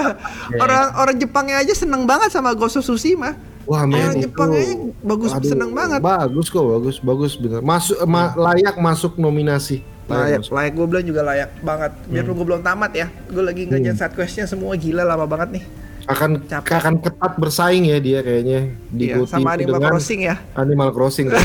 [0.57, 3.35] orang orang Jepangnya aja seneng banget sama Ghost of Tsushima.
[3.63, 6.01] Wah men Orang itu Jepang aja bagus, seneng banget.
[6.01, 7.61] Bagus kok, bagus, bagus bener.
[7.61, 9.83] Masuk ma- layak masuk nominasi.
[10.07, 10.53] Layak, masuk.
[10.53, 11.93] layak gue bilang juga layak banget.
[12.05, 13.07] Biar gue belum tamat ya.
[13.27, 15.65] Gue lagi ngerjain side questnya semua gila lama banget nih.
[16.05, 16.75] Akan Capek.
[16.75, 20.35] akan ketat bersaing ya dia kayaknya di Iya, sama Animal Crossing ya.
[20.57, 21.27] Animal Crossing.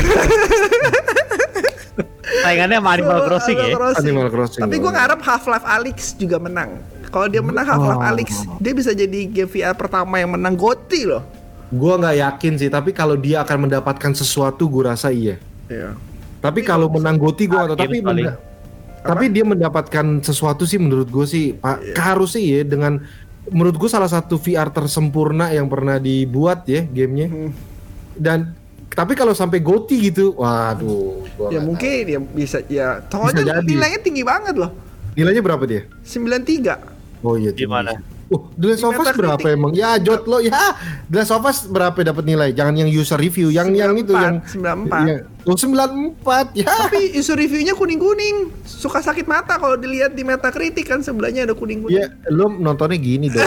[2.46, 3.64] saingannya sama Animal Crossing ya.
[3.66, 4.02] Animal Crossing.
[4.06, 4.62] Animal Crossing.
[4.62, 6.70] Tapi gue ngarep Half-Life Alyx juga menang.
[7.06, 8.10] Kalau dia menang Half-Life Oh.
[8.10, 11.22] Alyx, dia bisa jadi game VR pertama yang menang GOTY loh.
[11.66, 15.34] Gua nggak yakin sih, tapi kalau dia akan mendapatkan sesuatu, gua rasa iya.
[15.66, 15.98] Iya.
[16.38, 17.90] Tapi kalau menang Goti gua nggak tahu.
[17.90, 18.38] Tapi menda-
[19.02, 21.76] tapi dia mendapatkan sesuatu sih menurut gue sih, Pak.
[21.82, 21.94] Iya.
[21.98, 23.02] Harus sih ya dengan
[23.46, 27.30] menurut gue salah satu VR tersempurna yang pernah dibuat ya gamenya.
[27.30, 27.50] Hmm.
[28.14, 28.38] Dan
[28.92, 31.26] tapi kalau sampai GOTY gitu, waduh.
[31.36, 33.02] gua Ya mungkin ya bisa ya.
[33.10, 33.66] Soalnya jadi.
[33.66, 34.70] nilainya tinggi banget loh.
[34.72, 35.14] tahu.
[35.16, 35.82] Nilainya berapa dia?
[36.04, 37.24] 93.
[37.24, 37.52] Oh iya.
[37.52, 37.96] Gimana?
[38.26, 39.70] Uh, The Last of Us berapa emang?
[39.70, 40.50] Ya jot lo ya.
[41.06, 42.50] The Last of Us berapa dapat nilai?
[42.50, 45.06] Jangan yang user review, yang yang itu yang 94.
[45.06, 45.16] Ya.
[45.46, 46.66] Oh 94 ya.
[46.66, 48.50] Tapi user reviewnya kuning-kuning.
[48.66, 51.94] Suka sakit mata kalau dilihat di Metacritic kan sebelahnya ada kuning-kuning.
[51.94, 53.46] Ya, lu nontonnya gini dong.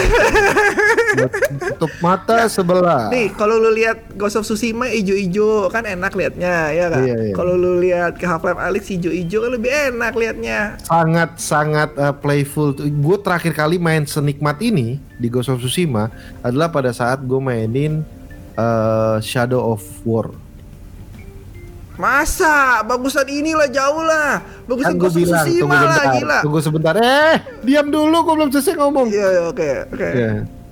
[1.74, 3.10] Tutup mata sebelah.
[3.10, 7.02] Nih, kalau lu lihat Ghost of Tsushima ijo-ijo kan enak liatnya, ya kan?
[7.04, 7.34] Iya, iya.
[7.34, 10.78] Kalau lu lihat ke Half-Life Alyx ijo-ijo kan lebih enak liatnya.
[10.86, 12.74] sangat sangat uh, playful.
[12.76, 16.08] Gue terakhir kali main senikmat ini di Ghost of Tsushima
[16.40, 18.06] adalah pada saat gue mainin
[18.56, 20.30] uh, Shadow of War.
[22.00, 22.80] Masa?
[22.80, 24.40] Bagusan inilah jauh lah.
[24.64, 26.38] Bagusan Kan gue bilang tunggu Tsushima lah, sebentar, gila.
[26.40, 26.94] tunggu sebentar.
[26.96, 29.06] Eh, diam dulu, gue belum selesai ngomong.
[29.12, 30.08] Iya, iya, oke, oke.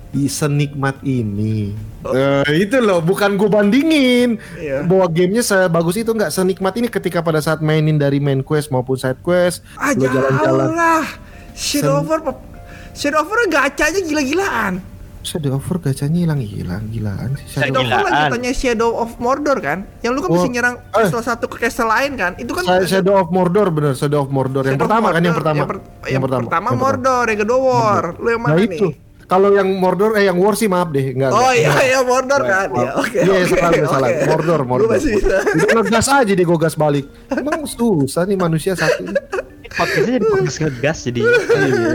[0.09, 1.77] Di senikmat ini.
[2.03, 4.81] Eh, itu loh, bukan gue bandingin Iya.
[4.83, 8.97] bahwa gamenya sebagus itu nggak senikmat ini ketika pada saat mainin dari main quest maupun
[8.97, 11.05] side quest, Ah, lo jauh lah.
[11.53, 12.23] Shadow over
[12.95, 14.81] Shadow over gacanya gila-gilaan.
[15.19, 17.61] Shadow of War gacanya hilang-hilang, gilaan sih.
[17.61, 19.79] Shadow Shadow of War lagi tanya Shadow of Mordor kan?
[20.01, 20.89] Yang lu kan Oh, bisa nyerang eh.
[20.95, 22.33] castle satu ke castle lain kan?
[22.41, 25.43] Itu kan Shadow of Mordor bener Shadow of Mordor yang Shadow pertama kan yang Mordor.
[25.45, 28.05] pertama Yang, per- yang pertama, Mordor, yang kedua War.
[28.17, 28.95] Lu yang nah mana itu nih?
[29.29, 31.55] Kalau yang Mordor eh yang War sih maaf deh enggak Oh enggak.
[31.55, 32.67] iya iya Mordor kan.
[32.67, 32.81] Maaf.
[32.81, 33.19] Ya, oke.
[33.19, 33.83] Iya, oke, salah, oke.
[33.87, 34.09] salah.
[34.27, 34.89] Mordor, Gua Mordor.
[34.91, 35.37] masih bisa.
[35.71, 39.15] Ngegas aja deh gue gas balik emang susah nih manusia satu ini.
[39.69, 41.21] Podcastnya jadi podcast ngegas jadi.
[41.21, 41.91] iya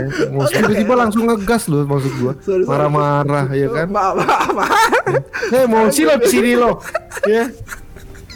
[0.48, 2.64] tiba-tiba langsung ngegas loh maksud sorry.
[2.64, 5.52] marah-marah ya kan Maaf, maaf, maaf.
[5.52, 6.78] eh mau sih lo di sini lo
[7.26, 7.50] ya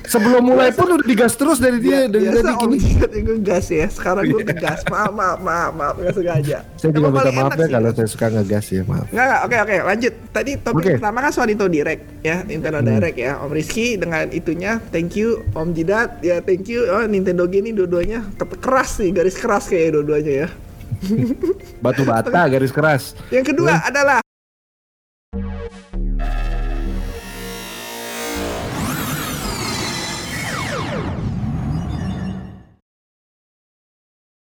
[0.08, 3.86] sebelum mulai pun udah digas terus dari dia dari Biasa tadi gini yang ngegas ya.
[3.86, 4.80] Sekarang gue ngegas.
[4.86, 6.40] Maaf, maaf, maaf, maaf, nggak sengaja.
[6.40, 6.60] Iya.
[6.74, 7.70] saya juga minta maaf ya sih.
[7.70, 10.14] kalau saya suka ngegas ya maaf Nggak, oke, oke, lanjut.
[10.30, 12.88] Tadi topik pertama kan soal Nintendo Direct ya, Nintendo Hmm.
[12.88, 13.32] Direct ya.
[13.38, 15.44] Om Rizky dengan itunya, thank you.
[15.52, 16.88] Om Jidat, ya thank you.
[16.88, 20.48] Oh, Nintendo gini dua-duanya ke- keras nih, garis keras kayak dua-duanya ya.
[21.78, 24.18] batu bata garis keras Yang kedua adalah